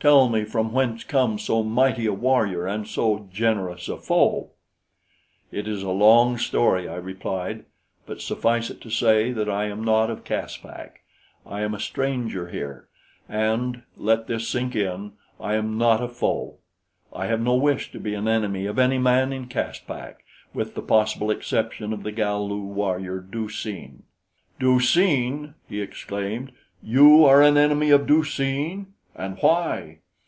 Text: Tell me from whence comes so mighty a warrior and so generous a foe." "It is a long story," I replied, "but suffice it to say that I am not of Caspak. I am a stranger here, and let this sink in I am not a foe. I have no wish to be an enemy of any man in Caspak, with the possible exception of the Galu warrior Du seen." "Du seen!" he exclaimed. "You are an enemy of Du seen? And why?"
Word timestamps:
Tell 0.00 0.28
me 0.28 0.44
from 0.44 0.70
whence 0.72 1.02
comes 1.02 1.42
so 1.42 1.64
mighty 1.64 2.06
a 2.06 2.12
warrior 2.12 2.68
and 2.68 2.86
so 2.86 3.28
generous 3.32 3.88
a 3.88 3.96
foe." 3.96 4.50
"It 5.50 5.66
is 5.66 5.82
a 5.82 5.90
long 5.90 6.38
story," 6.38 6.88
I 6.88 6.94
replied, 6.94 7.64
"but 8.06 8.20
suffice 8.20 8.70
it 8.70 8.80
to 8.82 8.90
say 8.90 9.32
that 9.32 9.48
I 9.50 9.64
am 9.64 9.82
not 9.82 10.08
of 10.08 10.22
Caspak. 10.22 11.00
I 11.44 11.62
am 11.62 11.74
a 11.74 11.80
stranger 11.80 12.48
here, 12.48 12.86
and 13.28 13.82
let 13.96 14.28
this 14.28 14.46
sink 14.46 14.76
in 14.76 15.14
I 15.40 15.56
am 15.56 15.76
not 15.76 16.00
a 16.00 16.06
foe. 16.06 16.58
I 17.12 17.26
have 17.26 17.40
no 17.40 17.56
wish 17.56 17.90
to 17.90 17.98
be 17.98 18.14
an 18.14 18.28
enemy 18.28 18.66
of 18.66 18.78
any 18.78 18.98
man 18.98 19.32
in 19.32 19.48
Caspak, 19.48 20.18
with 20.54 20.76
the 20.76 20.80
possible 20.82 21.28
exception 21.32 21.92
of 21.92 22.04
the 22.04 22.12
Galu 22.12 22.60
warrior 22.60 23.18
Du 23.18 23.48
seen." 23.48 24.04
"Du 24.60 24.78
seen!" 24.78 25.54
he 25.68 25.80
exclaimed. 25.80 26.52
"You 26.84 27.24
are 27.24 27.42
an 27.42 27.56
enemy 27.58 27.90
of 27.90 28.06
Du 28.06 28.22
seen? 28.22 28.94
And 29.16 29.36
why?" 29.40 29.98